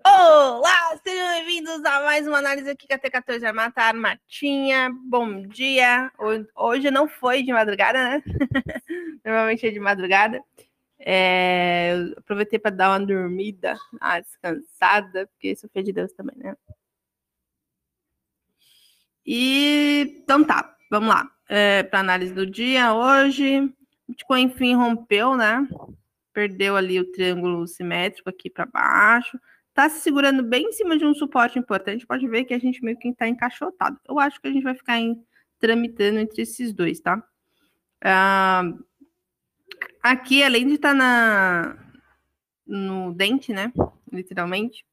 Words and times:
Olá, 0.00 0.98
sejam 1.04 1.28
bem-vindos 1.32 1.84
a 1.84 2.00
mais 2.00 2.26
uma 2.26 2.38
análise 2.38 2.70
aqui 2.70 2.88
com 2.88 2.94
a 2.94 2.98
T14 2.98 3.44
Armata 3.44 3.82
Armatinha. 3.82 4.90
Bom 5.04 5.42
dia. 5.46 6.10
Hoje 6.56 6.90
não 6.90 7.06
foi 7.06 7.42
de 7.42 7.52
madrugada, 7.52 8.02
né? 8.02 8.22
Normalmente 9.24 9.66
é 9.66 9.70
de 9.70 9.78
madrugada. 9.78 10.42
É... 10.98 11.94
Aproveitei 12.16 12.58
para 12.58 12.70
dar 12.70 12.90
uma 12.90 13.06
dormida, 13.06 13.76
uma 13.92 14.20
descansada, 14.20 15.26
porque 15.26 15.50
isso 15.50 15.68
foi 15.72 15.82
de 15.82 15.92
Deus 15.92 16.12
também, 16.12 16.36
né? 16.38 16.56
E 19.26 20.20
então 20.22 20.42
tá, 20.42 20.76
vamos 20.90 21.10
lá. 21.10 21.30
É, 21.48 21.82
para 21.82 22.00
análise 22.00 22.32
do 22.32 22.46
dia 22.46 22.94
hoje, 22.94 23.70
Bitcoin 24.08 24.44
enfim 24.44 24.74
rompeu, 24.74 25.36
né? 25.36 25.68
Perdeu 26.32 26.76
ali 26.76 26.98
o 26.98 27.12
triângulo 27.12 27.66
simétrico 27.66 28.30
aqui 28.30 28.48
para 28.48 28.66
baixo 28.66 29.38
tá 29.74 29.88
se 29.88 30.00
segurando 30.00 30.42
bem 30.42 30.66
em 30.66 30.72
cima 30.72 30.96
de 30.96 31.04
um 31.04 31.14
suporte 31.14 31.58
importante, 31.58 32.06
pode 32.06 32.26
ver 32.28 32.44
que 32.44 32.54
a 32.54 32.58
gente 32.58 32.82
meio 32.84 32.98
que 32.98 33.08
está 33.08 33.26
encaixotado. 33.28 33.98
Eu 34.08 34.18
acho 34.18 34.40
que 34.40 34.48
a 34.48 34.52
gente 34.52 34.62
vai 34.62 34.74
ficar 34.74 34.98
em, 34.98 35.22
tramitando 35.58 36.18
entre 36.18 36.42
esses 36.42 36.72
dois, 36.72 37.00
tá? 37.00 37.22
Ah, 38.00 38.64
aqui, 40.02 40.42
além 40.42 40.66
de 40.66 40.74
estar 40.74 40.90
tá 40.90 40.94
na, 40.94 41.78
no 42.66 43.12
dente, 43.12 43.52
né? 43.52 43.72
Literalmente. 44.12 44.84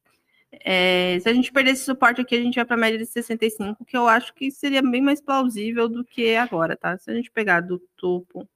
É, 0.52 1.18
se 1.20 1.28
a 1.28 1.32
gente 1.32 1.52
perder 1.52 1.72
esse 1.72 1.84
suporte 1.84 2.20
aqui, 2.20 2.34
a 2.34 2.42
gente 2.42 2.56
vai 2.56 2.64
para 2.64 2.74
a 2.74 2.78
média 2.78 2.98
de 2.98 3.06
65, 3.06 3.84
que 3.84 3.96
eu 3.96 4.08
acho 4.08 4.34
que 4.34 4.50
seria 4.50 4.82
bem 4.82 5.00
mais 5.00 5.20
plausível 5.20 5.88
do 5.88 6.04
que 6.04 6.34
agora, 6.36 6.76
tá? 6.76 6.98
Se 6.98 7.10
a 7.10 7.14
gente 7.14 7.30
pegar 7.30 7.60
do 7.60 7.78
topo 7.96 8.48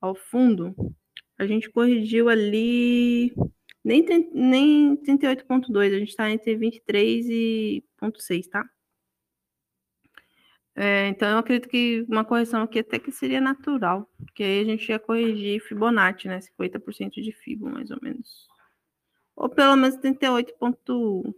ao 0.00 0.14
fundo, 0.14 0.74
a 1.38 1.46
gente 1.46 1.70
corrigiu 1.70 2.28
ali 2.28 3.32
nem, 3.84 4.04
nem 4.32 4.96
38,2, 4.96 5.94
a 5.94 5.98
gente 5.98 6.08
está 6.10 6.30
entre 6.30 6.56
23 6.56 7.26
e 7.28 7.84
0,6, 8.02 8.48
tá? 8.48 8.64
É, 10.76 11.08
então, 11.08 11.28
eu 11.28 11.38
acredito 11.38 11.68
que 11.68 12.06
uma 12.08 12.24
correção 12.24 12.62
aqui 12.62 12.78
até 12.78 12.98
que 12.98 13.10
seria 13.12 13.40
natural, 13.40 14.08
porque 14.18 14.42
aí 14.42 14.60
a 14.60 14.64
gente 14.64 14.88
ia 14.88 14.98
corrigir 14.98 15.60
Fibonacci, 15.60 16.28
né? 16.28 16.38
50% 16.40 17.22
de 17.22 17.32
Fibo, 17.32 17.68
mais 17.68 17.90
ou 17.90 17.98
menos. 18.00 18.48
Ou 19.36 19.48
pelo 19.48 19.76
menos 19.76 19.96
38,1. 19.98 21.34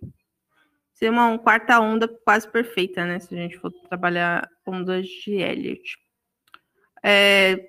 Seria 0.92 1.12
uma, 1.12 1.28
uma 1.28 1.38
quarta 1.38 1.80
onda 1.80 2.06
quase 2.06 2.48
perfeita, 2.50 3.04
né? 3.04 3.18
Se 3.18 3.34
a 3.34 3.38
gente 3.38 3.58
for 3.58 3.72
trabalhar 3.88 4.48
ondas 4.66 5.06
de 5.06 5.34
Elliott. 5.34 5.98
É, 7.02 7.68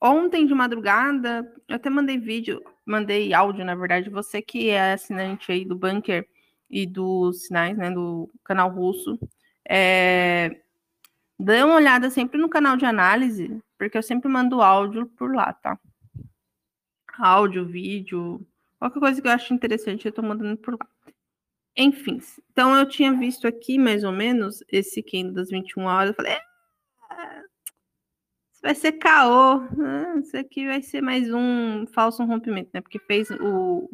ontem 0.00 0.46
de 0.46 0.54
madrugada, 0.54 1.52
eu 1.68 1.76
até 1.76 1.88
mandei 1.90 2.18
vídeo 2.18 2.60
mandei 2.84 3.32
áudio, 3.32 3.64
na 3.64 3.74
verdade, 3.74 4.10
você 4.10 4.42
que 4.42 4.70
é 4.70 4.92
assinante 4.92 5.52
aí 5.52 5.64
do 5.64 5.76
Bunker 5.76 6.26
e 6.70 6.86
dos 6.86 7.46
sinais, 7.46 7.76
né, 7.76 7.90
do 7.90 8.30
canal 8.44 8.70
russo, 8.70 9.18
é, 9.68 10.60
dê 11.38 11.62
uma 11.62 11.76
olhada 11.76 12.10
sempre 12.10 12.40
no 12.40 12.48
canal 12.48 12.76
de 12.76 12.84
análise, 12.84 13.60
porque 13.78 13.98
eu 13.98 14.02
sempre 14.02 14.28
mando 14.28 14.62
áudio 14.62 15.06
por 15.06 15.34
lá, 15.34 15.52
tá? 15.52 15.78
Áudio, 17.18 17.66
vídeo, 17.66 18.44
qualquer 18.78 19.00
coisa 19.00 19.22
que 19.22 19.28
eu 19.28 19.32
acho 19.32 19.54
interessante, 19.54 20.06
eu 20.06 20.12
tô 20.12 20.22
mandando 20.22 20.56
por 20.56 20.72
lá. 20.72 20.86
Enfim, 21.76 22.20
então 22.52 22.76
eu 22.76 22.86
tinha 22.86 23.12
visto 23.12 23.46
aqui 23.46 23.78
mais 23.78 24.04
ou 24.04 24.12
menos 24.12 24.62
esse 24.68 25.02
Kendo 25.02 25.32
das 25.32 25.50
21 25.50 25.84
horas, 25.84 26.10
eu 26.10 26.14
falei, 26.14 26.32
é, 26.32 26.40
vai 28.62 28.74
ser 28.74 28.92
caô. 28.92 29.60
Ah, 29.80 30.14
isso 30.18 30.36
aqui 30.36 30.66
vai 30.66 30.80
ser 30.80 31.02
mais 31.02 31.32
um 31.32 31.84
falso 31.86 32.24
rompimento, 32.24 32.70
né? 32.72 32.80
Porque 32.80 32.98
fez 33.00 33.28
o, 33.30 33.90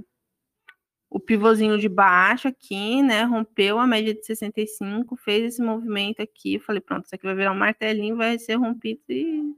o 1.08 1.18
pivôzinho 1.18 1.78
de 1.78 1.88
baixo 1.88 2.46
aqui, 2.46 3.02
né? 3.02 3.22
Rompeu 3.22 3.78
a 3.78 3.86
média 3.86 4.14
de 4.14 4.24
65, 4.24 5.16
fez 5.16 5.54
esse 5.54 5.62
movimento 5.62 6.20
aqui. 6.20 6.54
Eu 6.54 6.60
falei, 6.60 6.80
pronto, 6.80 7.06
isso 7.06 7.14
aqui 7.14 7.24
vai 7.24 7.34
virar 7.34 7.52
um 7.52 7.58
martelinho, 7.58 8.16
vai 8.16 8.38
ser 8.38 8.56
rompido 8.56 9.02
e 9.08 9.54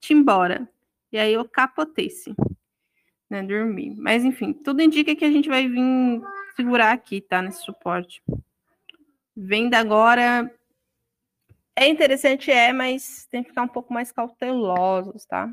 te 0.00 0.12
embora. 0.12 0.68
E 1.10 1.18
aí 1.18 1.32
eu 1.32 1.48
capotei-se, 1.48 2.34
né? 3.30 3.42
Dormi. 3.42 3.94
Mas 3.96 4.24
enfim, 4.24 4.52
tudo 4.52 4.82
indica 4.82 5.16
que 5.16 5.24
a 5.24 5.30
gente 5.30 5.48
vai 5.48 5.66
vir 5.66 6.20
segurar 6.54 6.92
aqui, 6.92 7.20
tá? 7.22 7.40
Nesse 7.40 7.62
suporte. 7.62 8.22
Venda 9.36 9.78
agora 9.78 10.52
é 11.76 11.88
interessante, 11.88 12.50
é, 12.50 12.72
mas 12.72 13.26
tem 13.26 13.42
que 13.42 13.48
ficar 13.50 13.62
um 13.62 13.68
pouco 13.68 13.92
mais 13.92 14.12
cautelosos, 14.12 15.24
tá? 15.26 15.52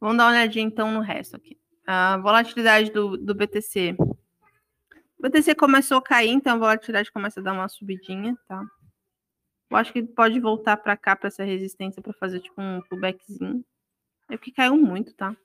Vamos 0.00 0.16
dar 0.16 0.24
uma 0.24 0.30
olhadinha 0.30 0.64
então 0.64 0.90
no 0.90 1.00
resto 1.00 1.36
aqui. 1.36 1.58
A 1.86 2.16
volatilidade 2.18 2.90
do, 2.90 3.16
do 3.16 3.34
BTC. 3.34 3.96
O 5.18 5.22
BTC 5.22 5.54
começou 5.54 5.98
a 5.98 6.02
cair, 6.02 6.30
então 6.30 6.54
a 6.54 6.58
volatilidade 6.58 7.12
começa 7.12 7.40
a 7.40 7.42
dar 7.42 7.52
uma 7.52 7.68
subidinha, 7.68 8.36
tá? 8.48 8.64
Eu 9.70 9.76
acho 9.76 9.92
que 9.92 10.02
pode 10.02 10.40
voltar 10.40 10.76
para 10.78 10.96
cá, 10.96 11.14
para 11.14 11.28
essa 11.28 11.44
resistência, 11.44 12.02
para 12.02 12.12
fazer 12.14 12.40
tipo 12.40 12.60
um 12.60 12.80
pullbackzinho. 12.88 13.64
É 14.28 14.36
porque 14.36 14.50
caiu 14.50 14.76
muito, 14.76 15.14
tá? 15.14 15.36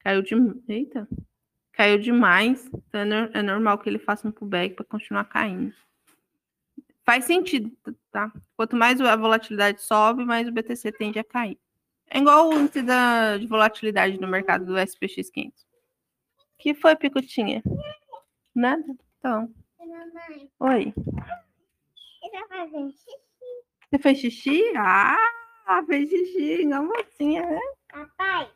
Caiu 0.00 0.22
de. 0.22 0.34
Eita! 0.66 1.06
Caiu 1.72 1.98
demais. 1.98 2.68
Então 2.88 3.00
é, 3.00 3.30
é 3.34 3.42
normal 3.42 3.78
que 3.78 3.88
ele 3.88 3.98
faça 3.98 4.26
um 4.26 4.32
pullback 4.32 4.74
para 4.74 4.84
continuar 4.84 5.24
caindo. 5.26 5.72
Faz 7.04 7.24
sentido, 7.24 7.70
tá? 8.10 8.32
Quanto 8.56 8.76
mais 8.76 9.00
a 9.00 9.16
volatilidade 9.16 9.82
sobe, 9.82 10.24
mais 10.24 10.46
o 10.46 10.52
BTC 10.52 10.92
tende 10.92 11.18
a 11.18 11.24
cair. 11.24 11.58
É 12.08 12.18
igual 12.18 12.48
o 12.48 12.54
índice 12.54 12.82
da, 12.82 13.38
de 13.38 13.46
volatilidade 13.46 14.20
no 14.20 14.28
mercado 14.28 14.66
do 14.66 14.78
SPX 14.78 15.30
500. 15.30 15.66
que 16.58 16.74
foi, 16.74 16.94
Picotinha? 16.94 17.62
Nada? 18.54 18.84
Então. 19.18 19.52
Oi. 20.60 20.94
Você 23.90 23.98
fez 23.98 24.18
xixi? 24.18 24.62
Ah, 24.76 25.84
fez 25.86 26.08
xixi, 26.08 26.64
igual 26.64 26.82
mocinha, 26.82 27.48
né? 27.48 27.60
Papai, 27.88 28.50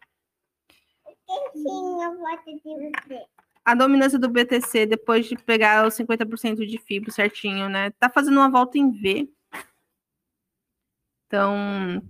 eu 1.09 1.17
tenho 1.53 2.19
foto 2.21 2.55
de 2.55 2.91
você 2.91 3.27
a 3.67 3.75
dominância 3.75 4.17
do 4.17 4.29
BTC, 4.29 4.87
depois 4.87 5.27
de 5.27 5.37
pegar 5.37 5.85
os 5.89 5.95
50% 5.95 6.65
de 6.65 6.79
fibra 6.79 7.11
certinho, 7.11 7.69
né? 7.69 7.91
Tá 7.99 8.09
fazendo 8.09 8.37
uma 8.37 8.49
volta 8.49 8.79
em 8.79 8.93
V. 8.93 9.29
Então, 11.27 12.01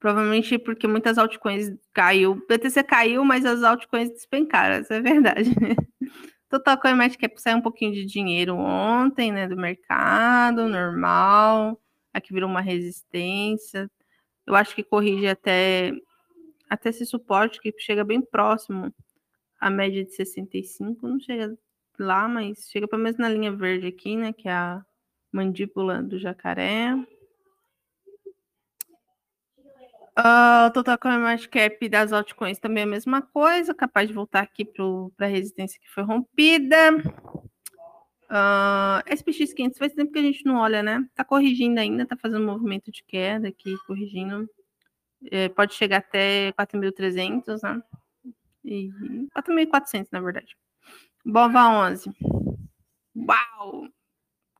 provavelmente 0.00 0.58
porque 0.58 0.88
muitas 0.88 1.16
altcoins 1.16 1.72
caiu. 1.92 2.32
O 2.32 2.46
BTC 2.48 2.82
caiu, 2.82 3.24
mas 3.24 3.44
as 3.44 3.62
altcoins 3.62 4.10
despencaram, 4.10 4.80
isso 4.82 4.92
é 4.92 5.00
verdade. 5.00 5.50
Total 6.50 6.76
Coin 6.80 6.94
Market 6.94 7.20
Cap 7.20 7.40
saiu 7.40 7.58
um 7.58 7.62
pouquinho 7.62 7.92
de 7.92 8.04
dinheiro 8.04 8.56
ontem, 8.56 9.30
né, 9.30 9.46
do 9.46 9.56
mercado, 9.56 10.68
normal. 10.68 11.80
Aqui 12.12 12.32
virou 12.32 12.50
uma 12.50 12.60
resistência. 12.60 13.88
Eu 14.44 14.56
acho 14.56 14.74
que 14.74 14.82
corrige 14.82 15.28
até 15.28 15.92
até 16.68 16.88
esse 16.90 17.06
suporte 17.06 17.60
que 17.60 17.72
chega 17.78 18.04
bem 18.04 18.20
próximo 18.20 18.92
a 19.60 19.70
média 19.70 20.04
de 20.04 20.12
65 20.14 21.06
não 21.06 21.18
chega 21.18 21.56
lá, 21.98 22.28
mas 22.28 22.68
chega 22.70 22.86
pelo 22.86 23.02
menos 23.02 23.18
na 23.18 23.28
linha 23.28 23.52
verde 23.52 23.86
aqui, 23.86 24.16
né? 24.16 24.32
Que 24.32 24.48
é 24.48 24.52
a 24.52 24.84
mandíbula 25.32 26.02
do 26.02 26.18
jacaré. 26.18 26.94
Uh, 30.18 30.66
o 30.66 30.70
total 30.72 30.98
market 31.20 31.48
cap 31.48 31.88
das 31.88 32.12
altcoins 32.12 32.58
também 32.58 32.80
é 32.80 32.84
a 32.84 32.90
mesma 32.90 33.22
coisa, 33.22 33.72
capaz 33.72 34.08
de 34.08 34.14
voltar 34.14 34.40
aqui 34.40 34.64
para 34.64 35.26
a 35.26 35.30
resistência 35.30 35.78
que 35.80 35.88
foi 35.88 36.02
rompida. 36.02 36.96
Uh, 38.28 39.00
SPX 39.06 39.54
500 39.54 39.78
faz 39.78 39.94
tempo 39.94 40.12
que 40.12 40.18
a 40.18 40.22
gente 40.22 40.44
não 40.44 40.56
olha, 40.56 40.82
né? 40.82 41.08
Tá 41.14 41.24
corrigindo 41.24 41.78
ainda, 41.78 42.04
tá 42.04 42.16
fazendo 42.16 42.44
movimento 42.44 42.90
de 42.90 43.04
queda 43.04 43.48
aqui, 43.48 43.76
corrigindo. 43.86 44.48
É, 45.30 45.48
pode 45.48 45.74
chegar 45.74 45.98
até 45.98 46.52
4.300, 46.52 47.62
né? 47.62 47.82
E 48.68 48.90
4.400, 49.34 50.08
na 50.12 50.20
verdade. 50.20 50.54
Bova 51.24 51.88
11. 51.88 52.10
Uau! 53.16 53.88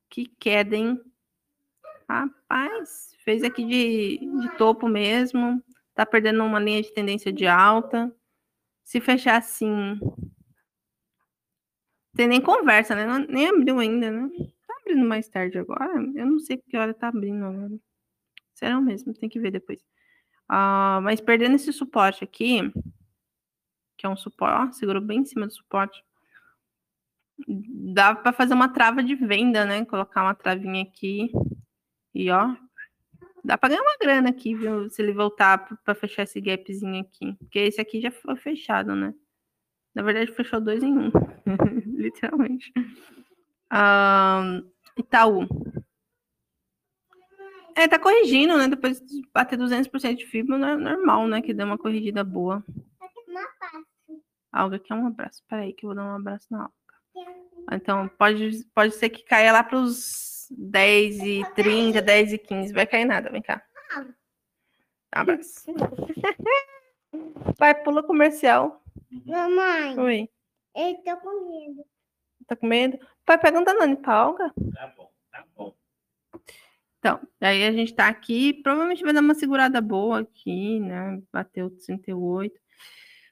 Que 0.09 0.25
queda, 0.39 0.75
hein? 0.75 0.99
Rapaz, 2.09 3.15
fez 3.23 3.43
aqui 3.43 3.63
de, 3.63 4.17
de 4.17 4.57
topo 4.57 4.87
mesmo. 4.87 5.63
Tá 5.93 6.07
perdendo 6.07 6.43
uma 6.43 6.59
linha 6.59 6.81
de 6.81 6.91
tendência 6.91 7.31
de 7.31 7.45
alta. 7.45 8.11
Se 8.83 8.99
fechar 8.99 9.37
assim. 9.37 9.99
Tem 12.15 12.27
nem 12.27 12.41
conversa, 12.41 12.95
né? 12.95 13.05
Nem 13.29 13.47
abriu 13.47 13.77
ainda, 13.77 14.09
né? 14.09 14.27
Tá 14.65 14.73
abrindo 14.81 15.07
mais 15.07 15.29
tarde 15.29 15.59
agora? 15.59 16.01
Eu 16.15 16.25
não 16.25 16.39
sei 16.39 16.57
que 16.57 16.75
hora 16.75 16.95
tá 16.95 17.09
abrindo 17.09 17.45
agora. 17.45 17.79
Será 18.55 18.81
mesmo? 18.81 19.13
Tem 19.13 19.29
que 19.29 19.39
ver 19.39 19.51
depois. 19.51 19.79
Uh, 20.49 20.99
mas 21.03 21.21
perdendo 21.21 21.55
esse 21.55 21.71
suporte 21.71 22.23
aqui, 22.23 22.73
que 23.99 24.05
é 24.05 24.09
um 24.09 24.15
suporte, 24.15 24.55
ó, 24.55 24.71
segurou 24.71 25.01
bem 25.01 25.19
em 25.19 25.25
cima 25.25 25.45
do 25.45 25.53
suporte. 25.53 26.01
Dá 27.93 28.15
para 28.15 28.31
fazer 28.31 28.53
uma 28.53 28.69
trava 28.69 29.03
de 29.03 29.13
venda, 29.13 29.65
né? 29.65 29.83
Colocar 29.83 30.23
uma 30.23 30.33
travinha 30.33 30.83
aqui 30.83 31.29
e 32.13 32.31
ó, 32.31 32.55
dá 33.43 33.57
para 33.57 33.69
ganhar 33.69 33.81
uma 33.81 33.97
grana 34.01 34.29
aqui, 34.29 34.55
viu? 34.55 34.89
Se 34.89 35.01
ele 35.01 35.11
voltar 35.11 35.57
para 35.83 35.95
fechar 35.95 36.23
esse 36.23 36.39
gapzinho 36.39 37.01
aqui, 37.01 37.35
porque 37.39 37.59
esse 37.59 37.81
aqui 37.81 37.99
já 37.99 38.09
foi 38.09 38.37
fechado, 38.37 38.95
né? 38.95 39.13
Na 39.93 40.01
verdade, 40.01 40.31
fechou 40.31 40.61
dois 40.61 40.81
em 40.81 40.97
um. 40.97 41.11
Literalmente. 41.97 42.71
Um, 43.73 44.71
Itaú. 44.97 45.45
É, 47.75 47.87
tá 47.87 47.99
corrigindo, 47.99 48.57
né? 48.57 48.69
Depois 48.69 49.01
de 49.01 49.21
bater 49.33 49.59
200% 49.59 50.15
de 50.15 50.25
fibra, 50.25 50.55
é 50.55 50.75
normal, 50.75 51.27
né? 51.27 51.41
Que 51.41 51.53
dê 51.53 51.63
uma 51.63 51.77
corrigida 51.77 52.23
boa. 52.23 52.63
Alga 54.51 54.79
quer 54.79 54.93
um 54.93 55.07
abraço. 55.07 55.43
Peraí, 55.47 55.73
que 55.73 55.85
eu 55.85 55.89
vou 55.89 55.95
dar 55.95 56.05
um 56.05 56.15
abraço 56.15 56.47
na 56.49 56.63
Alga. 56.63 56.73
Então, 57.71 58.07
pode, 58.17 58.65
pode 58.73 58.95
ser 58.95 59.09
que 59.09 59.23
caia 59.23 59.51
lá 59.51 59.63
para 59.63 59.77
os 59.77 60.47
10 60.51 61.19
e 61.19 61.43
30, 61.55 62.01
10 62.01 62.33
e 62.33 62.37
15. 62.37 62.73
Vai 62.73 62.87
cair 62.87 63.05
nada, 63.05 63.29
vem 63.29 63.41
cá. 63.41 63.63
Um 63.95 64.13
abraço. 65.11 65.65
Vai, 67.57 67.75
pula 67.83 68.03
comercial. 68.03 68.83
Mamãe. 69.25 69.99
Oi. 69.99 70.29
Eu 70.75 70.95
tô 71.03 71.17
com 71.17 71.49
medo. 71.49 71.85
Tá 72.47 72.55
com 72.55 72.67
medo? 72.67 72.99
Pai, 73.25 73.37
pega 73.37 73.59
um 73.59 73.63
Danone 73.63 73.95
pra 73.95 74.27
Olga. 74.27 74.53
Tá 74.73 74.93
bom, 74.95 75.11
tá 75.31 75.45
bom. 75.55 75.75
Então, 76.99 77.19
aí 77.41 77.63
a 77.63 77.71
gente 77.71 77.93
tá 77.93 78.07
aqui. 78.07 78.53
Provavelmente 78.61 79.03
vai 79.03 79.13
dar 79.13 79.21
uma 79.21 79.35
segurada 79.35 79.81
boa 79.81 80.21
aqui, 80.21 80.79
né? 80.79 81.21
Bateu 81.31 81.69
38. 81.69 82.59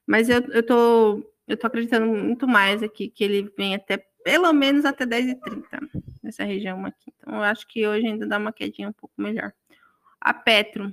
Mas 0.07 0.29
eu, 0.29 0.41
eu, 0.51 0.65
tô, 0.65 1.31
eu 1.47 1.57
tô 1.57 1.67
acreditando 1.67 2.07
muito 2.07 2.47
mais 2.47 2.81
aqui 2.81 3.09
que 3.09 3.23
ele 3.23 3.53
vem 3.57 3.75
até 3.75 3.97
pelo 4.23 4.51
menos 4.53 4.85
até 4.85 5.05
10h30 5.05 5.89
nessa 6.23 6.43
região 6.43 6.85
aqui. 6.85 7.13
Então, 7.17 7.35
eu 7.35 7.43
acho 7.43 7.67
que 7.67 7.87
hoje 7.87 8.07
ainda 8.07 8.25
dá 8.25 8.37
uma 8.37 8.51
quedinha 8.51 8.89
um 8.89 8.93
pouco 8.93 9.13
melhor. 9.17 9.53
A 10.19 10.33
Petro 10.33 10.91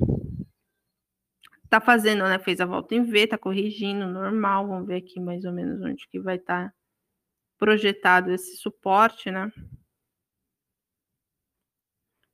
tá 1.68 1.80
fazendo, 1.80 2.24
né? 2.24 2.38
Fez 2.38 2.60
a 2.60 2.66
volta 2.66 2.94
em 2.94 3.02
V, 3.02 3.26
tá 3.26 3.38
corrigindo, 3.38 4.06
normal. 4.06 4.68
Vamos 4.68 4.86
ver 4.86 4.96
aqui 4.96 5.18
mais 5.18 5.44
ou 5.44 5.52
menos 5.52 5.80
onde 5.82 6.06
que 6.08 6.20
vai 6.20 6.36
estar 6.36 6.68
tá 6.68 6.74
projetado 7.58 8.30
esse 8.30 8.56
suporte, 8.56 9.30
né? 9.30 9.50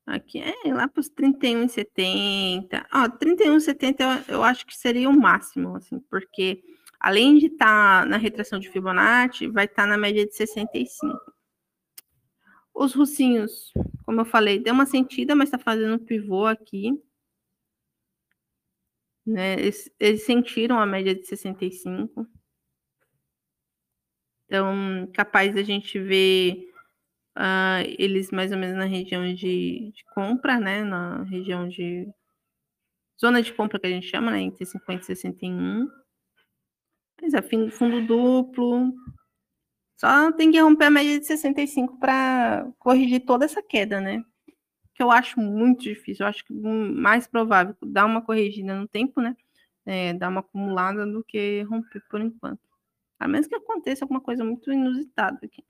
Aqui 0.07 0.43
é 0.43 0.75
lá 0.75 0.89
para 0.89 1.01
os 1.01 1.09
31,70. 1.09 2.85
Ó, 2.93 3.09
31,70 3.09 4.01
eu, 4.29 4.35
eu 4.35 4.45
acho 4.45 4.67
que 4.67 4.77
seria 4.77 5.09
o 5.09 5.19
máximo, 5.19 5.77
assim, 5.77 6.01
porque 6.11 6.63
além 7.01 7.39
de 7.39 7.47
estar 7.47 8.03
tá 8.03 8.07
na 8.07 8.19
retração 8.19 8.59
de 8.59 8.69
Fibonacci, 8.71 9.49
vai 9.49 9.65
estar 9.65 9.85
tá 9.85 9.89
na 9.89 9.97
média 9.97 10.27
de 10.27 10.35
65. 10.35 11.19
Os 12.75 12.95
russinhos, 12.95 13.73
como 14.05 14.21
eu 14.21 14.25
falei, 14.25 14.59
deu 14.59 14.75
uma 14.75 14.87
sentida, 14.87 15.35
mas 15.35 15.49
está 15.49 15.59
fazendo 15.59 15.95
um 15.95 16.05
pivô 16.05 16.47
aqui. 16.47 16.93
Né? 19.27 19.55
Eles, 19.55 19.91
eles 19.99 20.25
sentiram 20.25 20.79
a 20.79 20.87
média 20.87 21.15
de 21.15 21.27
65. 21.27 22.27
Então, 24.47 25.09
capaz 25.15 25.55
da 25.55 25.63
gente 25.63 25.99
ver 25.99 26.71
uh, 27.37 27.87
eles 27.99 28.31
mais 28.31 28.53
ou 28.53 28.59
menos 28.59 28.77
na 28.77 28.85
região 28.85 29.33
de, 29.33 29.93
de, 29.95 30.05
compra, 30.15 30.59
né? 30.59 30.83
Na 30.83 31.23
região 31.25 31.69
de 31.69 32.09
zona 33.21 33.43
de 33.43 33.53
compra 33.53 33.79
que 33.79 33.87
a 33.87 33.91
gente 33.91 34.09
chama, 34.09 34.31
né? 34.33 34.41
Entre 34.41 34.67
50 34.67 35.03
e 35.03 35.07
61. 35.07 36.00
Mas 37.21 37.35
é 37.35 37.43
fundo 37.43 38.07
duplo. 38.07 38.93
Só 39.97 40.33
tem 40.33 40.51
que 40.51 40.61
romper 40.61 40.87
a 40.87 40.91
média 40.91 41.21
de 41.21 41.27
65 41.27 41.99
para 41.99 42.67
corrigir 42.79 43.21
toda 43.25 43.45
essa 43.45 43.63
queda, 43.63 44.01
né? 44.01 44.25
Que 44.95 45.03
eu 45.03 45.11
acho 45.11 45.39
muito 45.39 45.83
difícil. 45.83 46.25
Eu 46.25 46.31
acho 46.31 46.45
que 46.45 46.53
mais 46.55 47.27
provável 47.27 47.77
dar 47.83 48.07
uma 48.07 48.23
corrigida 48.23 48.75
no 48.75 48.89
tempo, 48.89 49.21
né? 49.21 49.37
É, 49.85 50.15
dar 50.15 50.29
uma 50.31 50.41
acumulada 50.41 51.07
do 51.07 51.23
que 51.25 51.63
romper 51.65 52.03
por 52.11 52.21
enquanto. 52.21 52.61
A 53.19 53.29
menos 53.29 53.47
que 53.47 53.55
aconteça 53.55 54.05
alguma 54.05 54.21
coisa 54.21 54.43
muito 54.43 54.73
inusitada 54.73 55.39
aqui. 55.45 55.63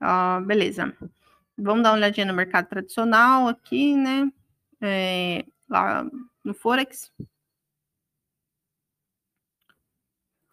Ah, 0.00 0.40
beleza. 0.46 0.96
Vamos 1.58 1.82
dar 1.82 1.90
uma 1.90 1.96
olhadinha 1.96 2.26
no 2.26 2.34
mercado 2.34 2.68
tradicional 2.68 3.48
aqui, 3.48 3.96
né? 3.96 4.30
É, 4.80 5.44
lá 5.68 6.08
no 6.44 6.54
Forex. 6.54 7.10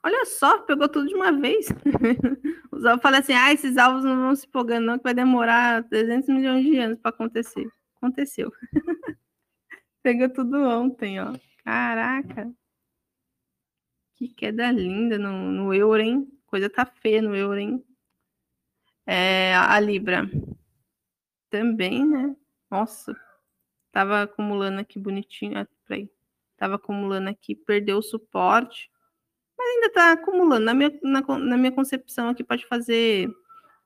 Olha 0.06 0.26
só, 0.26 0.60
pegou 0.64 0.90
tudo 0.90 1.08
de 1.08 1.16
uma 1.16 1.32
vez. 1.32 1.68
Os 2.72 2.86
alvos 2.86 3.02
falam 3.02 3.20
assim: 3.20 3.34
ah, 3.34 3.54
esses 3.54 3.78
alvos 3.78 4.04
não 4.04 4.18
vão 4.18 4.36
se 4.36 4.46
empolgando, 4.46 4.86
não, 4.86 4.98
que 4.98 5.04
vai 5.04 5.14
demorar 5.14 5.84
300 5.88 6.28
milhões 6.30 6.66
de 6.66 6.78
anos 6.78 7.00
para 7.00 7.10
acontecer. 7.10 7.66
Aconteceu. 7.96 8.52
pegou 10.04 10.30
tudo 10.30 10.58
ontem, 10.58 11.22
ó. 11.22 11.34
Caraca. 11.64 12.54
Que 14.16 14.28
queda 14.28 14.70
linda 14.72 15.18
no, 15.18 15.32
no 15.52 15.74
euro, 15.74 16.02
hein? 16.02 16.28
Coisa 16.46 16.70
tá 16.70 16.86
feia 16.86 17.22
no 17.22 17.36
euro, 17.36 17.58
hein? 17.58 17.84
É, 19.06 19.56
a 19.56 19.80
Libra 19.80 20.30
também, 21.50 22.06
né? 22.06 22.36
Nossa, 22.70 23.16
tava 23.92 24.24
acumulando 24.24 24.80
aqui 24.80 25.00
bonitinho. 25.00 25.58
Ah, 25.60 25.68
peraí. 25.88 26.10
Tava 26.58 26.76
acumulando 26.76 27.30
aqui, 27.30 27.56
perdeu 27.56 27.98
o 27.98 28.04
suporte. 28.04 28.90
Ainda 29.74 29.90
tá 29.92 30.12
acumulando. 30.12 30.66
Na 30.66 30.74
minha, 30.74 30.92
na, 31.02 31.22
na 31.22 31.58
minha 31.58 31.72
concepção 31.72 32.30
aqui, 32.30 32.44
pode 32.44 32.66
fazer 32.68 33.30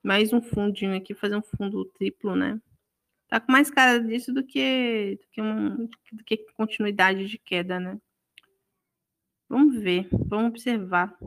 mais 0.04 0.34
um 0.34 0.42
fundinho 0.42 0.96
aqui, 0.96 1.14
fazer 1.14 1.36
um 1.36 1.42
fundo 1.42 1.86
triplo, 1.86 2.36
né? 2.36 2.60
Tá 3.28 3.40
com 3.40 3.52
mais 3.52 3.70
cara 3.70 4.00
disso 4.00 4.34
do 4.34 4.44
que, 4.44 5.18
do 5.22 5.28
que, 5.32 5.42
um, 5.42 5.86
do 6.12 6.24
que 6.26 6.38
continuidade 6.56 7.28
de 7.28 7.38
queda, 7.38 7.80
né? 7.80 8.00
Vamos 9.50 9.82
ver, 9.82 10.08
vamos 10.12 10.50
observar. 10.50 11.18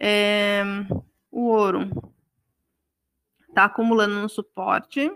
É, 0.00 0.62
o 1.30 1.46
ouro 1.46 1.90
está 3.48 3.64
acumulando 3.64 4.14
no 4.20 4.28
suporte. 4.28 5.10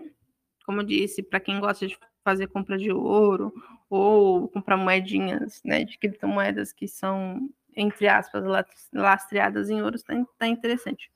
Como 0.65 0.81
eu 0.81 0.85
disse, 0.85 1.23
para 1.23 1.39
quem 1.39 1.59
gosta 1.59 1.87
de 1.87 1.97
fazer 2.23 2.47
compra 2.47 2.77
de 2.77 2.91
ouro 2.91 3.53
ou 3.89 4.49
comprar 4.49 4.75
moedinhas, 4.75 5.61
né, 5.63 5.85
de 5.85 5.97
criptomoedas 5.97 6.73
que 6.73 6.87
são, 6.87 7.49
entre 7.77 8.07
aspas, 8.07 8.43
lastreadas 8.91 9.69
em 9.69 9.81
ouro, 9.81 9.95
está 9.95 10.13
tá 10.37 10.47
interessante. 10.47 11.11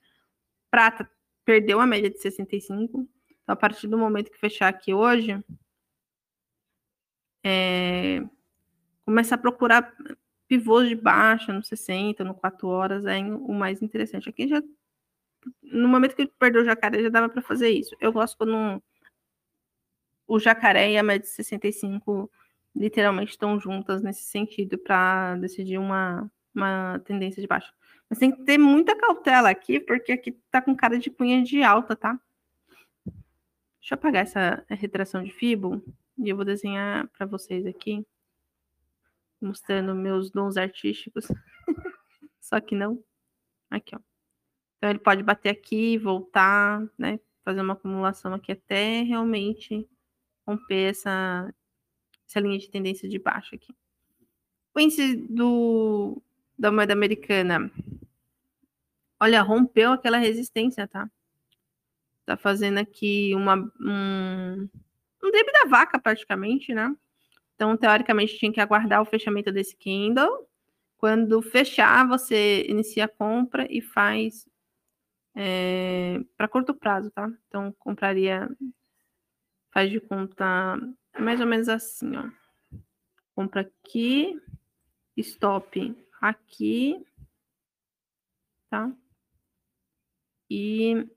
Prata 0.70 1.10
perdeu 1.44 1.80
a 1.80 1.86
média 1.86 2.08
de 2.08 2.18
65. 2.20 3.08
Então, 3.42 3.52
a 3.52 3.56
partir 3.56 3.88
do 3.88 3.98
momento 3.98 4.30
que 4.30 4.38
fechar 4.38 4.68
aqui 4.68 4.94
hoje, 4.94 5.42
é, 7.44 8.22
começa 9.04 9.34
a 9.34 9.38
procurar 9.38 9.92
pivôs 10.46 10.88
de 10.88 10.94
baixa 10.94 11.52
no 11.52 11.64
60, 11.64 12.22
no 12.22 12.34
4 12.34 12.68
horas, 12.68 13.04
é 13.06 13.18
o 13.18 13.52
mais 13.52 13.82
interessante. 13.82 14.28
Aqui 14.28 14.46
já, 14.46 14.62
no 15.62 15.88
momento 15.88 16.14
que 16.14 16.26
perdeu 16.38 16.62
o 16.62 16.64
jacaré, 16.64 17.02
já 17.02 17.08
dava 17.08 17.28
para 17.28 17.42
fazer 17.42 17.70
isso. 17.70 17.96
Eu 18.00 18.12
gosto 18.12 18.36
quando 18.38 18.80
o 20.28 20.38
jacaré 20.38 20.92
e 20.92 20.98
a 20.98 21.02
média 21.02 21.22
de 21.22 21.28
65 21.28 22.30
literalmente 22.74 23.32
estão 23.32 23.58
juntas 23.58 24.02
nesse 24.02 24.22
sentido 24.22 24.78
para 24.78 25.36
decidir 25.36 25.78
uma, 25.78 26.30
uma 26.54 26.98
tendência 27.00 27.40
de 27.40 27.46
baixa. 27.46 27.72
Mas 28.08 28.18
tem 28.18 28.30
que 28.30 28.42
ter 28.44 28.58
muita 28.58 28.96
cautela 28.96 29.50
aqui, 29.50 29.80
porque 29.80 30.12
aqui 30.12 30.32
tá 30.50 30.60
com 30.60 30.76
cara 30.76 30.98
de 30.98 31.10
cunha 31.10 31.42
de 31.42 31.62
alta, 31.62 31.96
tá? 31.96 32.20
Deixa 33.80 33.94
eu 33.94 33.96
apagar 33.96 34.22
essa 34.22 34.64
retração 34.68 35.22
de 35.22 35.32
Fibo 35.32 35.82
e 36.18 36.28
eu 36.28 36.36
vou 36.36 36.44
desenhar 36.44 37.08
para 37.08 37.26
vocês 37.26 37.66
aqui 37.66 38.06
mostrando 39.40 39.94
meus 39.94 40.30
dons 40.30 40.56
artísticos. 40.56 41.26
Só 42.40 42.60
que 42.60 42.74
não. 42.74 43.02
Aqui, 43.70 43.96
ó. 43.96 44.00
Então 44.76 44.90
ele 44.90 44.98
pode 44.98 45.22
bater 45.22 45.48
aqui, 45.48 45.98
voltar, 45.98 46.86
né? 46.96 47.18
Fazer 47.44 47.60
uma 47.60 47.72
acumulação 47.72 48.34
aqui 48.34 48.52
até 48.52 49.02
realmente 49.02 49.88
romper 50.46 50.90
essa, 50.90 51.52
essa 52.28 52.40
linha 52.40 52.58
de 52.58 52.70
tendência 52.70 53.08
de 53.08 53.18
baixo 53.18 53.54
aqui. 53.54 53.74
O 54.74 54.80
índice 54.80 55.16
do, 55.16 56.22
da 56.58 56.70
moeda 56.70 56.92
americana, 56.92 57.70
olha, 59.20 59.42
rompeu 59.42 59.92
aquela 59.92 60.18
resistência, 60.18 60.86
tá? 60.86 61.10
Tá 62.24 62.36
fazendo 62.36 62.78
aqui 62.78 63.34
uma, 63.34 63.56
um, 63.80 64.68
um 65.22 65.30
deb 65.30 65.46
da 65.52 65.68
vaca 65.68 65.98
praticamente, 65.98 66.72
né? 66.74 66.94
Então, 67.54 67.76
teoricamente, 67.76 68.38
tinha 68.38 68.52
que 68.52 68.60
aguardar 68.60 69.00
o 69.00 69.04
fechamento 69.04 69.52
desse 69.52 69.76
Kindle. 69.76 70.48
Quando 70.98 71.42
fechar, 71.42 72.06
você 72.06 72.64
inicia 72.68 73.04
a 73.04 73.08
compra 73.08 73.66
e 73.70 73.80
faz 73.80 74.46
é, 75.34 76.20
para 76.36 76.48
curto 76.48 76.74
prazo, 76.74 77.10
tá? 77.10 77.30
Então, 77.48 77.72
compraria, 77.78 78.48
faz 79.70 79.90
de 79.90 80.00
conta 80.00 80.78
mais 81.18 81.40
ou 81.40 81.46
menos 81.46 81.68
assim, 81.68 82.16
ó. 82.16 82.28
Compra 83.34 83.62
aqui, 83.62 84.40
stop 85.16 85.94
aqui, 86.22 87.04
tá? 88.70 88.94
E 90.48 91.08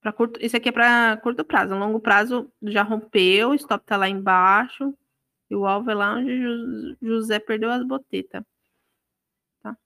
para 0.00 0.12
curto, 0.12 0.40
isso 0.42 0.56
aqui 0.56 0.70
é 0.70 0.72
para 0.72 1.16
curto 1.18 1.44
prazo, 1.44 1.74
longo 1.74 2.00
prazo 2.00 2.50
já 2.62 2.82
rompeu, 2.82 3.50
o 3.50 3.54
stop 3.54 3.84
tá 3.84 3.96
lá 3.96 4.08
embaixo, 4.08 4.96
e 5.50 5.54
o 5.54 5.66
alvo 5.66 5.90
é 5.90 5.94
lá 5.94 6.16
onde 6.16 6.96
José 7.02 7.38
perdeu 7.38 7.70
as 7.70 7.86
botetas. 7.86 8.42
Tá? 9.62 9.76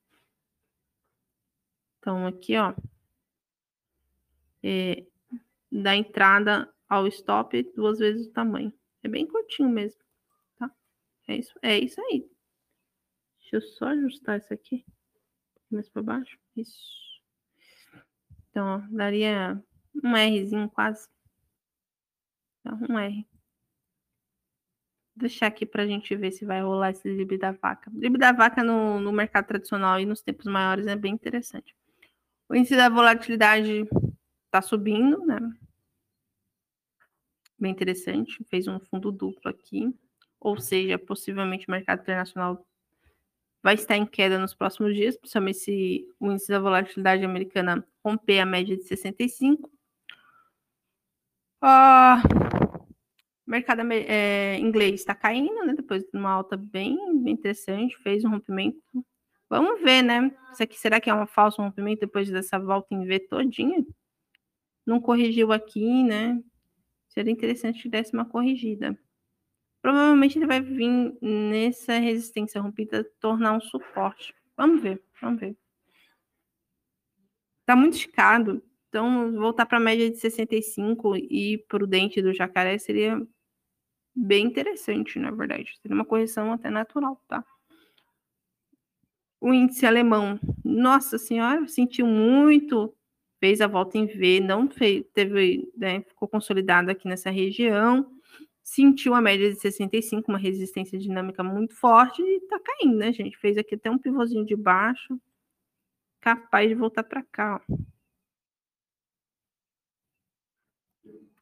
Então, 1.99 2.27
aqui, 2.27 2.57
ó, 2.57 2.75
é, 4.63 5.05
da 5.71 5.97
entrada 5.97 6.73
ao 6.89 7.07
stop, 7.09 7.63
duas 7.75 7.99
vezes 7.99 8.29
o 8.29 8.33
tamanho. 8.33 8.73
É 9.03 9.09
bem 9.09 9.27
curtinho 9.27 9.69
mesmo, 9.69 10.01
tá? 10.59 10.71
É 11.29 11.37
isso, 11.37 11.55
é 11.63 11.79
isso 11.79 12.01
aí. 12.01 12.29
Deixa 13.51 13.57
eu 13.57 13.73
só 13.73 13.87
ajustar 13.87 14.39
isso 14.39 14.53
aqui. 14.53 14.85
Mais 15.71 15.89
para 15.89 16.03
baixo. 16.03 16.39
Isso. 16.55 17.23
Então, 18.51 18.77
ó, 18.77 18.95
daria 18.95 19.63
um 20.05 20.13
Rzinho 20.13 20.69
quase. 20.69 21.09
Então, 22.61 22.79
um 22.91 22.99
R. 22.99 23.27
Deixar 25.17 25.47
aqui 25.47 25.65
para 25.65 25.83
a 25.83 25.87
gente 25.87 26.15
ver 26.15 26.31
se 26.31 26.45
vai 26.45 26.63
rolar 26.63 26.91
esse 26.91 27.03
drible 27.03 27.39
da 27.39 27.53
vaca. 27.53 27.91
Drible 27.91 28.19
da 28.19 28.33
vaca 28.33 28.63
no, 28.63 29.01
no 29.01 29.13
mercado 29.13 29.47
tradicional 29.47 29.99
e 29.99 30.05
nos 30.05 30.21
tempos 30.21 30.47
maiores 30.47 30.87
é 30.87 30.95
bem 30.95 31.15
interessante. 31.15 31.75
O 32.51 32.55
índice 32.55 32.77
da 32.77 32.91
volatilidade 32.91 33.89
está 34.45 34.61
subindo, 34.61 35.25
né? 35.25 35.39
Bem 37.59 37.73
interessante. 37.73 38.45
Fez 38.45 38.69
um 38.69 38.79
fundo 38.79 39.11
duplo 39.11 39.51
aqui. 39.51 39.95
Ou 40.39 40.61
seja, 40.61 40.99
possivelmente 40.99 41.67
o 41.67 41.71
mercado 41.71 42.03
internacional 42.03 42.65
vai 43.69 43.75
estar 43.75 43.99
em 43.99 44.07
queda 44.07 44.39
nos 44.39 44.55
próximos 44.55 44.95
dias, 44.95 45.15
principalmente 45.15 45.59
se 45.59 46.09
o 46.19 46.33
índice 46.33 46.49
da 46.49 46.59
volatilidade 46.59 47.23
americana 47.23 47.87
romper 48.03 48.41
a 48.41 48.47
média 48.47 48.75
de 48.75 48.83
65. 48.85 49.71
Ah, 51.61 52.23
o 53.47 53.51
mercado 53.51 53.83
é, 53.93 54.59
inglês 54.59 54.95
está 54.95 55.15
caindo, 55.15 55.67
né? 55.67 55.75
Depois 55.75 56.03
de 56.03 56.09
uma 56.15 56.31
alta 56.31 56.57
bem, 56.57 56.97
bem 57.23 57.35
interessante, 57.35 57.95
fez 57.99 58.25
um 58.25 58.31
rompimento. 58.31 58.81
Vamos 59.51 59.83
ver, 59.83 60.01
né? 60.01 60.35
Isso 60.51 60.63
aqui 60.63 60.79
será 60.81 60.99
que 60.99 61.11
é 61.11 61.15
um 61.15 61.27
falso 61.27 61.61
rompimento 61.61 62.01
depois 62.01 62.31
dessa 62.31 62.59
volta 62.59 62.95
em 62.95 63.05
V 63.05 63.21
todinha? 63.21 63.85
Não 64.87 64.99
corrigiu 64.99 65.53
aqui, 65.53 66.03
né? 66.05 66.43
Seria 67.11 67.33
interessante 67.33 67.83
que 67.83 67.89
desse 67.91 68.15
uma 68.15 68.25
corrigida. 68.25 68.99
Provavelmente 69.81 70.39
ele 70.39 70.47
vai 70.47 70.61
vir 70.61 71.17
nessa 71.21 71.99
resistência 71.99 72.61
rompida 72.61 73.05
tornar 73.21 73.53
um 73.53 73.61
suporte. 73.61 74.35
Vamos 74.57 74.83
ver, 74.83 75.03
vamos 75.21 75.41
ver. 75.41 75.57
Tá 77.65 77.77
muito 77.77 77.95
esticado. 77.95 78.63
Então, 78.89 79.33
voltar 79.33 79.67
para 79.67 79.77
a 79.79 79.81
média 79.81 80.11
de 80.11 80.17
65 80.17 81.17
e 81.17 81.59
prudente 81.69 82.23
do 82.23 82.33
jacaré 82.33 82.79
seria 82.79 83.21
bem 84.15 84.47
interessante, 84.47 85.19
na 85.19 85.31
verdade. 85.31 85.79
Seria 85.81 85.95
uma 85.95 86.05
correção 86.05 86.53
até 86.53 86.71
natural, 86.71 87.23
tá? 87.29 87.45
O 89.41 89.53
índice 89.53 89.87
alemão, 89.87 90.41
nossa 90.65 91.17
senhora, 91.17 91.69
sentiu 91.69 92.07
muito, 92.07 92.93
fez 93.39 93.61
a 93.61 93.69
volta 93.69 93.97
em 93.97 94.07
V, 94.07 94.41
não 94.41 94.69
fez, 94.69 95.05
teve, 95.15 95.71
né, 95.77 96.01
ficou 96.01 96.27
consolidado 96.27 96.91
aqui 96.91 97.07
nessa 97.07 97.31
região 97.31 98.18
sentiu 98.69 99.15
a 99.15 99.21
média 99.21 99.51
de 99.51 99.59
65, 99.59 100.31
uma 100.31 100.39
resistência 100.39 100.99
dinâmica 100.99 101.43
muito 101.43 101.75
forte 101.75 102.21
e 102.21 102.41
tá 102.43 102.61
caindo, 102.61 102.99
né, 102.99 103.13
gente? 103.13 103.39
Fez 103.39 103.57
aqui 103.57 103.75
até 103.75 103.91
um 103.91 103.97
pivôzinho 103.97 104.45
de 104.45 104.55
baixo, 104.55 105.19
capaz 106.21 106.69
de 106.69 106.75
voltar 106.75 107.03
para 107.03 107.23
cá, 107.23 107.63
ó. 107.71 107.77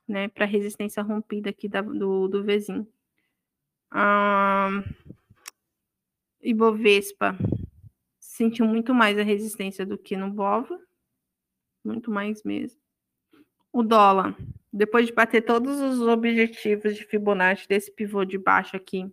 Né, 0.07 0.29
para 0.29 0.45
resistência 0.45 1.03
rompida 1.03 1.51
aqui 1.51 1.69
da, 1.69 1.83
do, 1.83 2.29
do 2.29 2.45
Vzinho. 2.45 2.87
Ah, 3.91 4.85
Ibovespa 6.41 7.37
sentiu 8.21 8.67
muito 8.67 8.95
mais 8.95 9.19
a 9.19 9.25
resistência 9.25 9.85
do 9.85 9.99
que 9.99 10.17
no 10.17 10.31
Bova, 10.31 10.79
muito 11.85 12.09
mais 12.09 12.45
mesmo. 12.45 12.81
O 13.73 13.83
dólar 13.83 14.37
depois 14.73 15.07
de 15.07 15.13
bater 15.13 15.43
todos 15.43 15.81
os 15.81 16.01
objetivos 16.01 16.95
de 16.95 17.05
Fibonacci 17.05 17.69
desse 17.69 17.91
pivô 17.91 18.25
de 18.25 18.39
baixo 18.39 18.77
aqui, 18.77 19.11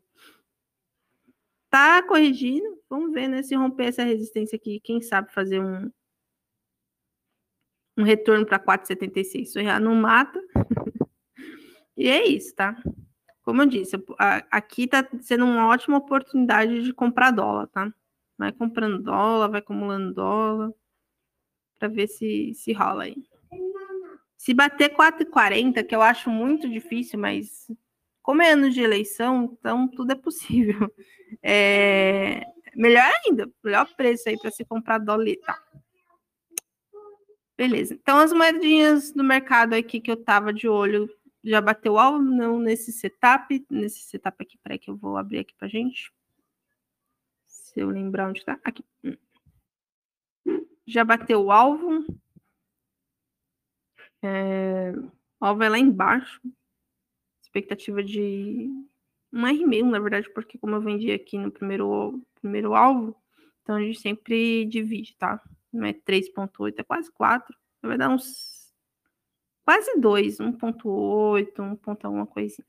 tá 1.69 2.03
corrigindo. 2.03 2.79
Vamos 2.89 3.13
ver, 3.13 3.27
né? 3.27 3.41
Se 3.41 3.55
romper 3.55 3.85
essa 3.85 4.03
resistência 4.03 4.55
aqui, 4.55 4.79
quem 4.79 5.01
sabe 5.01 5.33
fazer 5.33 5.59
um, 5.59 5.89
um 7.97 8.03
retorno 8.03 8.45
para 8.45 8.59
4,76. 8.59 9.41
Isso 9.43 9.63
já 9.63 9.79
não 9.79 9.95
mata. 9.95 10.39
e 11.97 12.07
é 12.07 12.25
isso, 12.27 12.53
tá? 12.55 12.75
Como 13.43 13.61
eu 13.61 13.65
disse, 13.65 13.97
aqui 14.49 14.87
tá 14.87 15.07
sendo 15.19 15.45
uma 15.45 15.67
ótima 15.67 15.97
oportunidade 15.97 16.83
de 16.83 16.93
comprar 16.93 17.31
dólar, 17.31 17.67
tá? 17.67 17.93
Vai 18.37 18.51
comprando 18.51 19.01
dólar, 19.01 19.49
vai 19.49 19.59
acumulando 19.59 20.13
dólar, 20.13 20.71
para 21.77 21.89
ver 21.89 22.07
se, 22.07 22.53
se 22.53 22.71
rola 22.71 23.03
aí. 23.03 23.15
Se 24.43 24.53
bater 24.53 24.93
4,40, 24.93 25.87
que 25.87 25.95
eu 25.95 26.01
acho 26.01 26.29
muito 26.29 26.69
difícil, 26.69 27.17
mas 27.17 27.71
como 28.21 28.41
é 28.41 28.51
ano 28.51 28.69
de 28.69 28.81
eleição, 28.81 29.45
então 29.57 29.87
tudo 29.87 30.11
é 30.11 30.15
possível. 30.15 30.93
É... 31.41 32.43
Melhor 32.75 33.11
ainda, 33.25 33.51
melhor 33.63 33.91
preço 33.95 34.29
aí 34.29 34.37
para 34.37 34.51
se 34.51 34.63
comprar 34.63 34.99
dólar. 34.99 35.35
Tá. 35.43 35.63
Beleza. 37.57 37.95
Então, 37.95 38.19
as 38.19 38.31
moedinhas 38.31 39.11
do 39.11 39.23
mercado 39.23 39.73
aqui 39.73 39.99
que 39.99 40.11
eu 40.11 40.23
tava 40.23 40.53
de 40.53 40.67
olho 40.67 41.09
já 41.43 41.59
bateu 41.59 41.97
alvo 41.97 42.21
não 42.21 42.59
nesse 42.59 42.91
setup. 42.91 43.65
Nesse 43.67 44.01
setup 44.03 44.43
aqui, 44.43 44.59
peraí 44.61 44.77
que 44.77 44.91
eu 44.91 44.95
vou 44.95 45.17
abrir 45.17 45.39
aqui 45.39 45.55
pra 45.57 45.67
gente. 45.67 46.13
Se 47.47 47.79
eu 47.79 47.89
lembrar 47.89 48.29
onde 48.29 48.45
tá. 48.45 48.59
Aqui. 48.63 48.85
Já 50.85 51.03
bateu 51.03 51.41
o 51.41 51.51
alvo. 51.51 52.05
É, 54.23 54.93
o 55.39 55.45
alvo 55.45 55.63
é 55.63 55.69
lá 55.69 55.77
embaixo. 55.77 56.41
Expectativa 57.41 58.03
de 58.03 58.69
um 59.31 59.47
R 59.47 59.83
na 59.83 59.99
verdade, 59.99 60.29
porque 60.33 60.57
como 60.57 60.75
eu 60.75 60.81
vendi 60.81 61.11
aqui 61.11 61.37
no 61.37 61.51
primeiro, 61.51 62.23
primeiro 62.39 62.75
alvo, 62.75 63.15
então 63.61 63.75
a 63.75 63.81
gente 63.81 63.99
sempre 63.99 64.65
divide, 64.65 65.15
tá? 65.17 65.41
Não 65.71 65.85
é 65.85 65.93
3.8, 65.93 66.75
é 66.77 66.83
quase 66.83 67.11
4. 67.11 67.55
Vai 67.81 67.97
dar 67.97 68.09
uns 68.09 68.71
quase 69.65 69.99
2, 69.99 70.37
1.8, 70.37 71.59
1. 71.59 71.97
alguma 72.03 72.27
coisinha. 72.27 72.65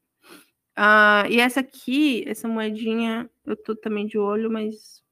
Uh, 0.76 1.30
e 1.30 1.38
essa 1.38 1.60
aqui, 1.60 2.24
essa 2.26 2.48
moedinha, 2.48 3.30
eu 3.44 3.56
tô 3.56 3.76
também 3.76 4.06
de 4.06 4.18
olho, 4.18 4.50
mas 4.50 5.02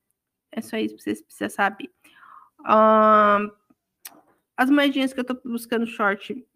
é 0.50 0.60
só 0.60 0.76
isso 0.76 0.96
que 0.96 1.02
vocês 1.02 1.22
precisam 1.22 1.50
saber. 1.50 1.90
Uh, 2.60 3.52
as 4.56 4.70
moedinhas 4.70 5.12
que 5.12 5.20
eu 5.20 5.24
tô 5.24 5.34
buscando 5.44 5.86
short 5.86 6.46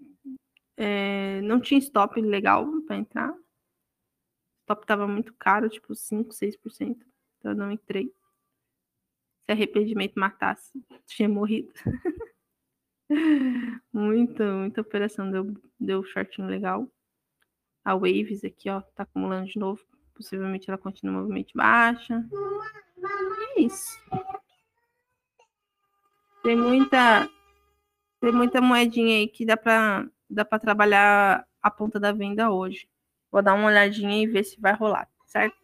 é, 0.76 1.40
não 1.42 1.60
tinha 1.60 1.78
stop 1.78 2.20
legal 2.20 2.66
para 2.82 2.96
entrar. 2.96 3.34
Stop 4.62 4.86
tava 4.86 5.06
muito 5.08 5.32
caro, 5.34 5.68
tipo 5.68 5.94
5, 5.94 6.30
6%. 6.30 6.96
Então 7.38 7.52
eu 7.52 7.54
não 7.54 7.70
entrei. 7.70 8.12
Se 9.44 9.52
arrependimento 9.52 10.14
matasse, 10.16 10.72
tinha 11.06 11.28
morrido. 11.28 11.72
muita, 13.92 14.52
muita 14.52 14.80
operação 14.80 15.30
deu, 15.30 15.54
deu 15.78 16.04
shortinho 16.04 16.48
legal. 16.48 16.90
A 17.84 17.94
Waves 17.94 18.44
aqui, 18.44 18.68
ó, 18.68 18.80
tá 18.80 19.04
acumulando 19.04 19.46
de 19.46 19.58
novo. 19.58 19.82
Possivelmente 20.12 20.68
ela 20.68 20.78
continua 20.78 21.20
movimento 21.20 21.52
baixa. 21.54 22.26
É 23.56 23.60
isso. 23.60 23.96
Tem 26.42 26.56
muita 26.56 27.30
tem 28.20 28.32
muita 28.32 28.60
moedinha 28.60 29.16
aí 29.16 29.28
que 29.28 29.44
dá 29.44 29.56
para 29.56 30.06
dá 30.28 30.44
para 30.44 30.58
trabalhar 30.58 31.46
a 31.62 31.70
ponta 31.70 32.00
da 32.00 32.12
venda 32.12 32.50
hoje. 32.50 32.88
Vou 33.30 33.42
dar 33.42 33.54
uma 33.54 33.68
olhadinha 33.68 34.22
e 34.22 34.26
ver 34.26 34.44
se 34.44 34.60
vai 34.60 34.74
rolar, 34.74 35.08
certo? 35.26 35.56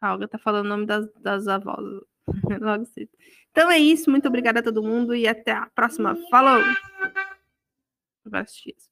A 0.00 0.12
Olga 0.12 0.26
tá 0.26 0.38
falando 0.38 0.66
o 0.66 0.68
nome 0.68 0.86
das, 0.86 1.12
das 1.14 1.46
avós. 1.46 2.02
Logo 2.60 2.84
cedo. 2.86 3.10
Então 3.50 3.70
é 3.70 3.78
isso. 3.78 4.10
Muito 4.10 4.26
obrigada 4.26 4.60
a 4.60 4.62
todo 4.62 4.82
mundo 4.82 5.14
e 5.14 5.28
até 5.28 5.52
a 5.52 5.66
próxima. 5.66 6.16
Falou! 6.30 6.60
Vários 8.24 8.54
dias. 8.54 8.91